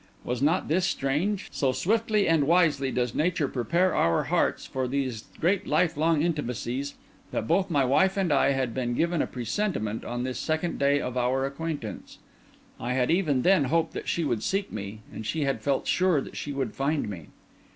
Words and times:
(Was 0.23 0.41
not 0.41 0.67
this 0.67 0.87
strange? 0.87 1.47
So 1.51 1.71
swiftly 1.71 2.27
and 2.27 2.45
wisely 2.47 2.89
does 2.91 3.13
Nature 3.13 3.47
prepare 3.47 3.93
our 3.93 4.23
hearts 4.23 4.65
for 4.65 4.87
these 4.87 5.25
great 5.39 5.67
life 5.67 5.95
long 5.95 6.23
intimacies, 6.23 6.95
that 7.29 7.47
both 7.47 7.69
my 7.69 7.85
wife 7.85 8.17
and 8.17 8.33
I 8.33 8.53
had 8.53 8.73
been 8.73 8.95
given 8.95 9.21
a 9.21 9.27
presentiment 9.27 10.03
on 10.03 10.23
this 10.23 10.39
the 10.39 10.45
second 10.45 10.79
day 10.79 10.99
of 10.99 11.17
our 11.17 11.45
acquaintance. 11.45 12.17
I 12.79 12.93
had 12.93 13.11
even 13.11 13.43
then 13.43 13.65
hoped 13.65 13.93
that 13.93 14.09
she 14.09 14.23
would 14.23 14.41
seek 14.41 14.71
me; 14.71 15.01
she 15.21 15.43
had 15.43 15.61
felt 15.61 15.85
sure 15.85 16.19
that 16.19 16.35
she 16.35 16.51
would 16.51 16.73
find 16.73 17.07
me.) 17.07 17.27